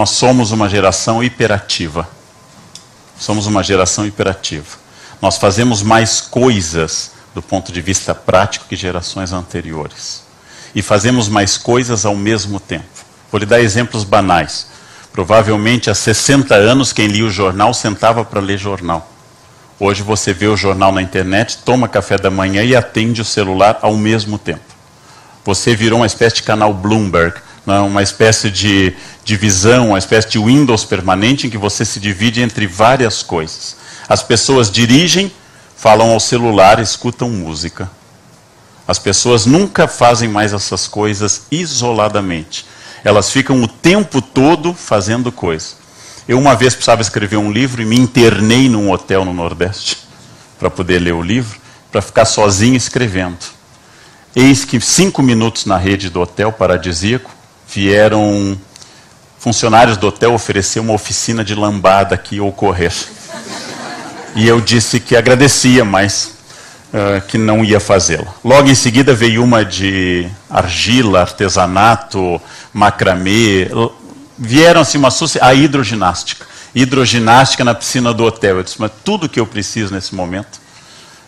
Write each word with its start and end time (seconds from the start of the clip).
Nós 0.00 0.12
somos 0.12 0.50
uma 0.50 0.66
geração 0.66 1.22
hiperativa. 1.22 2.08
Somos 3.18 3.46
uma 3.46 3.62
geração 3.62 4.06
hiperativa. 4.06 4.78
Nós 5.20 5.36
fazemos 5.36 5.82
mais 5.82 6.22
coisas 6.22 7.10
do 7.34 7.42
ponto 7.42 7.70
de 7.70 7.82
vista 7.82 8.14
prático 8.14 8.64
que 8.66 8.76
gerações 8.76 9.30
anteriores. 9.30 10.22
E 10.74 10.80
fazemos 10.80 11.28
mais 11.28 11.58
coisas 11.58 12.06
ao 12.06 12.16
mesmo 12.16 12.58
tempo. 12.58 12.86
Vou 13.30 13.38
lhe 13.38 13.44
dar 13.44 13.60
exemplos 13.60 14.02
banais. 14.02 14.68
Provavelmente 15.12 15.90
há 15.90 15.94
60 15.94 16.54
anos 16.54 16.94
quem 16.94 17.06
lia 17.06 17.26
o 17.26 17.30
jornal 17.30 17.74
sentava 17.74 18.24
para 18.24 18.40
ler 18.40 18.56
jornal. 18.56 19.06
Hoje 19.78 20.02
você 20.02 20.32
vê 20.32 20.46
o 20.46 20.56
jornal 20.56 20.92
na 20.92 21.02
internet, 21.02 21.58
toma 21.58 21.86
café 21.86 22.16
da 22.16 22.30
manhã 22.30 22.64
e 22.64 22.74
atende 22.74 23.20
o 23.20 23.24
celular 23.24 23.78
ao 23.82 23.94
mesmo 23.98 24.38
tempo. 24.38 24.64
Você 25.44 25.76
virou 25.76 25.98
uma 25.98 26.06
espécie 26.06 26.36
de 26.36 26.42
canal 26.44 26.72
Bloomberg, 26.72 27.38
uma 27.66 28.02
espécie 28.02 28.50
de 28.50 28.94
divisão, 29.24 29.88
uma 29.88 29.98
espécie 29.98 30.28
de 30.28 30.38
Windows 30.38 30.84
permanente 30.84 31.46
em 31.46 31.50
que 31.50 31.58
você 31.58 31.84
se 31.84 32.00
divide 32.00 32.40
entre 32.40 32.66
várias 32.66 33.22
coisas. 33.22 33.76
As 34.08 34.22
pessoas 34.22 34.70
dirigem, 34.70 35.30
falam 35.76 36.10
ao 36.10 36.20
celular, 36.20 36.80
escutam 36.80 37.30
música. 37.30 37.90
As 38.88 38.98
pessoas 38.98 39.46
nunca 39.46 39.86
fazem 39.86 40.28
mais 40.28 40.52
essas 40.52 40.88
coisas 40.88 41.42
isoladamente. 41.50 42.66
Elas 43.04 43.30
ficam 43.30 43.62
o 43.62 43.68
tempo 43.68 44.20
todo 44.20 44.74
fazendo 44.74 45.30
coisas. 45.30 45.76
Eu 46.26 46.38
uma 46.38 46.54
vez 46.54 46.74
precisava 46.74 47.02
escrever 47.02 47.36
um 47.36 47.52
livro 47.52 47.80
e 47.80 47.84
me 47.84 47.96
internei 47.96 48.68
num 48.68 48.90
hotel 48.90 49.24
no 49.24 49.32
Nordeste 49.32 49.98
para 50.58 50.70
poder 50.70 50.98
ler 50.98 51.14
o 51.14 51.22
livro, 51.22 51.60
para 51.90 52.02
ficar 52.02 52.24
sozinho 52.24 52.76
escrevendo. 52.76 53.38
Eis 54.34 54.64
que 54.64 54.80
cinco 54.80 55.22
minutos 55.22 55.66
na 55.66 55.76
rede 55.76 56.10
do 56.10 56.20
hotel 56.20 56.52
paradisíaco 56.52 57.30
vieram 57.72 58.58
funcionários 59.38 59.96
do 59.96 60.08
hotel 60.08 60.34
oferecer 60.34 60.80
uma 60.80 60.92
oficina 60.92 61.44
de 61.44 61.54
lambada 61.54 62.16
que 62.16 62.36
ia 62.36 62.44
ocorrer. 62.44 62.92
E 64.34 64.46
eu 64.46 64.60
disse 64.60 65.00
que 65.00 65.16
agradecia, 65.16 65.84
mas 65.84 66.34
uh, 66.92 67.20
que 67.26 67.38
não 67.38 67.64
ia 67.64 67.80
fazê-la. 67.80 68.34
Logo 68.44 68.68
em 68.68 68.74
seguida 68.74 69.14
veio 69.14 69.42
uma 69.42 69.64
de 69.64 70.28
argila, 70.48 71.22
artesanato, 71.22 72.40
macramê, 72.72 73.68
vieram 74.38 74.82
assim 74.82 74.98
uma 74.98 75.08
a 75.40 75.54
hidroginástica. 75.54 76.46
Hidroginástica 76.74 77.64
na 77.64 77.74
piscina 77.74 78.12
do 78.12 78.24
hotel. 78.24 78.58
Eu 78.58 78.62
disse, 78.62 78.76
mas 78.78 78.92
tudo 79.04 79.28
que 79.28 79.40
eu 79.40 79.46
preciso 79.46 79.92
nesse 79.92 80.14
momento 80.14 80.60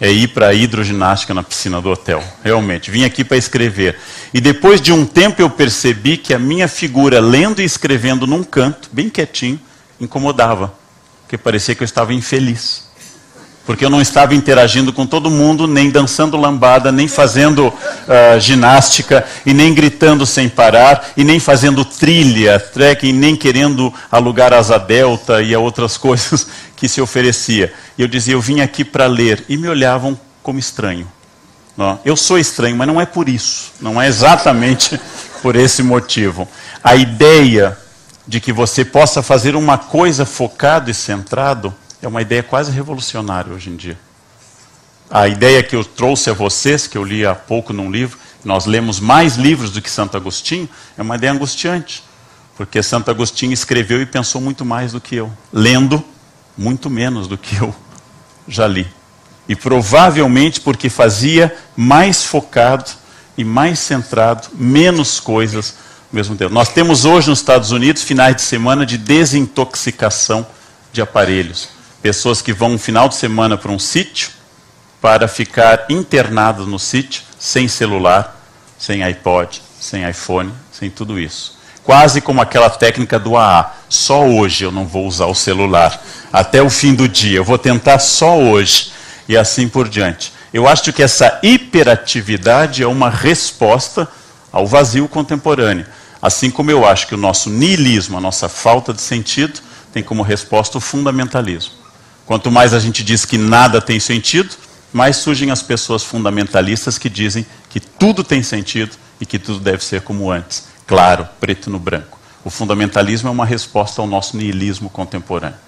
é 0.00 0.10
ir 0.10 0.28
para 0.28 0.48
a 0.48 0.54
hidroginástica 0.54 1.32
na 1.32 1.42
piscina 1.42 1.80
do 1.80 1.90
hotel. 1.90 2.22
Realmente, 2.42 2.90
vim 2.90 3.04
aqui 3.04 3.24
para 3.24 3.36
escrever. 3.36 3.98
E 4.32 4.40
depois 4.40 4.80
de 4.80 4.92
um 4.92 5.06
tempo 5.06 5.40
eu 5.40 5.48
percebi 5.48 6.16
que 6.16 6.34
a 6.34 6.38
minha 6.38 6.68
figura 6.68 7.20
lendo 7.20 7.62
e 7.62 7.64
escrevendo 7.64 8.26
num 8.26 8.42
canto, 8.42 8.88
bem 8.92 9.08
quietinho, 9.08 9.60
incomodava, 10.00 10.74
porque 11.22 11.38
parecia 11.38 11.74
que 11.74 11.82
eu 11.82 11.86
estava 11.86 12.12
infeliz 12.12 12.83
porque 13.66 13.84
eu 13.84 13.90
não 13.90 14.00
estava 14.00 14.34
interagindo 14.34 14.92
com 14.92 15.06
todo 15.06 15.30
mundo, 15.30 15.66
nem 15.66 15.90
dançando 15.90 16.36
lambada, 16.36 16.92
nem 16.92 17.08
fazendo 17.08 17.68
uh, 17.68 18.40
ginástica, 18.40 19.24
e 19.44 19.54
nem 19.54 19.72
gritando 19.72 20.26
sem 20.26 20.48
parar, 20.48 21.12
e 21.16 21.24
nem 21.24 21.40
fazendo 21.40 21.84
trilha, 21.84 22.60
trekking, 22.60 23.12
nem 23.12 23.34
querendo 23.34 23.92
alugar 24.10 24.52
asa 24.52 24.78
delta 24.78 25.42
e 25.42 25.54
a 25.54 25.58
outras 25.58 25.96
coisas 25.98 26.46
que 26.76 26.88
se 26.88 27.00
oferecia. 27.00 27.72
E 27.96 28.02
eu 28.02 28.08
dizia, 28.08 28.34
eu 28.34 28.40
vim 28.40 28.60
aqui 28.60 28.84
para 28.84 29.06
ler, 29.06 29.44
e 29.48 29.56
me 29.56 29.68
olhavam 29.68 30.18
como 30.42 30.58
estranho. 30.58 31.10
Não, 31.76 31.98
eu 32.04 32.16
sou 32.16 32.38
estranho, 32.38 32.76
mas 32.76 32.86
não 32.86 33.00
é 33.00 33.06
por 33.06 33.28
isso, 33.28 33.72
não 33.80 34.00
é 34.00 34.06
exatamente 34.06 35.00
por 35.42 35.56
esse 35.56 35.82
motivo. 35.82 36.46
A 36.82 36.94
ideia 36.94 37.76
de 38.26 38.40
que 38.40 38.52
você 38.52 38.84
possa 38.84 39.22
fazer 39.22 39.56
uma 39.56 39.76
coisa 39.76 40.24
focado 40.24 40.90
e 40.90 40.94
centrado 40.94 41.74
é 42.06 42.08
uma 42.08 42.22
ideia 42.22 42.42
quase 42.42 42.70
revolucionária 42.70 43.52
hoje 43.52 43.70
em 43.70 43.76
dia. 43.76 43.98
A 45.10 45.28
ideia 45.28 45.62
que 45.62 45.76
eu 45.76 45.84
trouxe 45.84 46.28
a 46.28 46.32
vocês, 46.32 46.86
que 46.86 46.98
eu 46.98 47.04
li 47.04 47.24
há 47.24 47.34
pouco 47.34 47.72
num 47.72 47.90
livro, 47.90 48.18
nós 48.44 48.66
lemos 48.66 49.00
mais 49.00 49.36
livros 49.36 49.70
do 49.70 49.80
que 49.80 49.90
Santo 49.90 50.16
Agostinho, 50.16 50.68
é 50.98 51.02
uma 51.02 51.16
ideia 51.16 51.32
angustiante. 51.32 52.02
Porque 52.56 52.82
Santo 52.82 53.10
Agostinho 53.10 53.52
escreveu 53.52 54.00
e 54.00 54.06
pensou 54.06 54.40
muito 54.40 54.64
mais 54.64 54.92
do 54.92 55.00
que 55.00 55.16
eu, 55.16 55.32
lendo 55.52 56.02
muito 56.56 56.88
menos 56.88 57.26
do 57.26 57.36
que 57.36 57.56
eu 57.56 57.74
já 58.46 58.66
li. 58.66 58.86
E 59.48 59.56
provavelmente 59.56 60.60
porque 60.60 60.88
fazia 60.88 61.54
mais 61.76 62.24
focado 62.24 62.90
e 63.36 63.44
mais 63.44 63.78
centrado, 63.78 64.48
menos 64.54 65.20
coisas 65.20 65.74
ao 66.10 66.16
mesmo 66.16 66.36
tempo. 66.36 66.54
Nós 66.54 66.68
temos 66.68 67.04
hoje 67.04 67.28
nos 67.28 67.40
Estados 67.40 67.72
Unidos 67.72 68.02
finais 68.02 68.36
de 68.36 68.42
semana 68.42 68.86
de 68.86 68.96
desintoxicação 68.96 70.46
de 70.92 71.02
aparelhos 71.02 71.73
pessoas 72.04 72.42
que 72.42 72.52
vão 72.52 72.72
um 72.72 72.78
final 72.78 73.08
de 73.08 73.14
semana 73.14 73.56
para 73.56 73.72
um 73.72 73.78
sítio 73.78 74.28
para 75.00 75.26
ficar 75.26 75.86
internados 75.88 76.68
no 76.68 76.78
sítio 76.78 77.22
sem 77.38 77.66
celular, 77.66 78.38
sem 78.76 79.02
iPod, 79.02 79.62
sem 79.80 80.06
iPhone, 80.06 80.52
sem 80.70 80.90
tudo 80.90 81.18
isso. 81.18 81.56
Quase 81.82 82.20
como 82.20 82.42
aquela 82.42 82.68
técnica 82.68 83.18
do 83.18 83.38
AA. 83.38 83.72
Só 83.88 84.22
hoje 84.22 84.64
eu 84.64 84.70
não 84.70 84.86
vou 84.86 85.06
usar 85.06 85.24
o 85.24 85.34
celular. 85.34 85.98
Até 86.30 86.60
o 86.60 86.68
fim 86.68 86.94
do 86.94 87.08
dia. 87.08 87.38
Eu 87.38 87.44
vou 87.44 87.56
tentar 87.56 87.98
só 87.98 88.38
hoje. 88.38 88.92
E 89.26 89.34
assim 89.34 89.66
por 89.66 89.88
diante. 89.88 90.30
Eu 90.52 90.68
acho 90.68 90.92
que 90.92 91.02
essa 91.02 91.40
hiperatividade 91.42 92.82
é 92.82 92.86
uma 92.86 93.08
resposta 93.08 94.06
ao 94.52 94.66
vazio 94.66 95.08
contemporâneo. 95.08 95.86
Assim 96.20 96.50
como 96.50 96.70
eu 96.70 96.86
acho 96.86 97.06
que 97.06 97.14
o 97.14 97.18
nosso 97.18 97.48
niilismo, 97.48 98.18
a 98.18 98.20
nossa 98.20 98.46
falta 98.46 98.92
de 98.92 99.00
sentido, 99.00 99.58
tem 99.90 100.02
como 100.02 100.22
resposta 100.22 100.76
o 100.76 100.82
fundamentalismo. 100.82 101.83
Quanto 102.26 102.50
mais 102.50 102.72
a 102.72 102.78
gente 102.78 103.04
diz 103.04 103.24
que 103.24 103.36
nada 103.36 103.80
tem 103.80 104.00
sentido, 104.00 104.54
mais 104.92 105.16
surgem 105.16 105.50
as 105.50 105.62
pessoas 105.62 106.02
fundamentalistas 106.02 106.96
que 106.96 107.08
dizem 107.08 107.44
que 107.68 107.80
tudo 107.80 108.22
tem 108.22 108.42
sentido 108.42 108.96
e 109.20 109.26
que 109.26 109.38
tudo 109.38 109.60
deve 109.60 109.84
ser 109.84 110.02
como 110.02 110.30
antes. 110.30 110.64
Claro, 110.86 111.28
preto 111.40 111.68
no 111.68 111.78
branco. 111.78 112.18
O 112.44 112.50
fundamentalismo 112.50 113.28
é 113.28 113.32
uma 113.32 113.46
resposta 113.46 114.00
ao 114.00 114.06
nosso 114.06 114.36
niilismo 114.36 114.90
contemporâneo. 114.90 115.58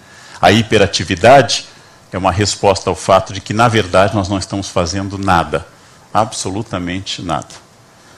A 0.40 0.52
hiperatividade 0.52 1.66
é 2.12 2.18
uma 2.18 2.30
resposta 2.30 2.90
ao 2.90 2.96
fato 2.96 3.32
de 3.32 3.40
que, 3.40 3.52
na 3.52 3.66
verdade, 3.66 4.14
nós 4.14 4.28
não 4.28 4.38
estamos 4.38 4.68
fazendo 4.68 5.18
nada. 5.18 5.66
Absolutamente 6.12 7.22
nada. 7.22 7.48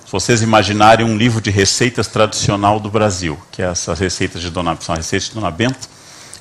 Se 0.05 0.13
vocês 0.13 0.43
imaginarem 0.43 1.07
um 1.07 1.17
livro 1.17 1.41
de 1.41 1.51
receitas 1.51 2.07
tradicional 2.07 2.81
do 2.81 2.91
Brasil, 2.91 3.39
que 3.53 3.63
é 3.63 3.67
essas 3.67 3.99
receitas 3.99 4.43
de 4.43 4.51
Dona, 4.51 4.77
são 4.81 4.95
receitas 4.95 5.29
de 5.29 5.35
Dona 5.35 5.51
Bento, 5.51 5.89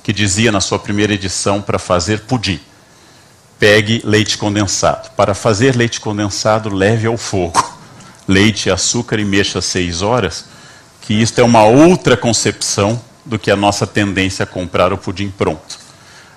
que 0.08 0.12
dizia 0.14 0.50
na 0.50 0.58
sua 0.58 0.78
primeira 0.78 1.12
edição 1.12 1.60
para 1.60 1.78
fazer 1.78 2.20
pudim: 2.20 2.58
pegue 3.58 4.00
leite 4.02 4.38
condensado. 4.38 5.10
Para 5.10 5.34
fazer 5.34 5.76
leite 5.76 6.00
condensado, 6.00 6.74
leve 6.74 7.06
ao 7.06 7.18
fogo 7.18 7.62
leite 8.26 8.70
e 8.70 8.72
açúcar 8.72 9.18
e 9.18 9.24
mexa 9.26 9.60
seis 9.60 10.00
horas, 10.00 10.46
que 11.02 11.12
isto 11.12 11.38
é 11.38 11.44
uma 11.44 11.64
outra 11.64 12.16
concepção 12.16 12.98
do 13.22 13.38
que 13.38 13.50
a 13.50 13.56
nossa 13.56 13.86
tendência 13.86 14.44
a 14.44 14.46
comprar 14.46 14.94
o 14.94 14.96
pudim 14.96 15.30
pronto. 15.30 15.78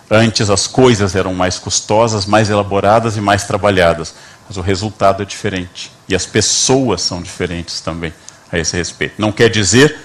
Antes 0.09 0.49
as 0.49 0.67
coisas 0.67 1.15
eram 1.15 1.33
mais 1.33 1.57
custosas, 1.57 2.25
mais 2.25 2.49
elaboradas 2.49 3.15
e 3.15 3.21
mais 3.21 3.45
trabalhadas, 3.45 4.13
mas 4.49 4.57
o 4.57 4.61
resultado 4.61 5.23
é 5.23 5.25
diferente. 5.25 5.93
E 6.09 6.13
as 6.13 6.25
pessoas 6.25 7.01
são 7.01 7.21
diferentes 7.21 7.79
também 7.79 8.13
a 8.51 8.59
esse 8.59 8.75
respeito. 8.75 9.13
Não 9.17 9.31
quer 9.31 9.49
dizer 9.49 9.97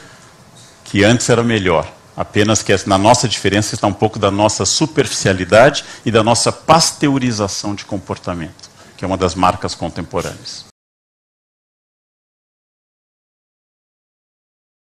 que 0.84 1.02
antes 1.02 1.28
era 1.28 1.42
melhor, 1.42 1.95
Apenas 2.16 2.62
que 2.62 2.74
na 2.86 2.96
nossa 2.96 3.28
diferença 3.28 3.74
está 3.74 3.86
um 3.86 3.92
pouco 3.92 4.18
da 4.18 4.30
nossa 4.30 4.64
superficialidade 4.64 5.84
e 6.04 6.10
da 6.10 6.24
nossa 6.24 6.50
pasteurização 6.50 7.74
de 7.74 7.84
comportamento, 7.84 8.70
que 8.96 9.04
é 9.04 9.08
uma 9.08 9.18
das 9.18 9.34
marcas 9.34 9.74
contemporâneas. 9.74 10.64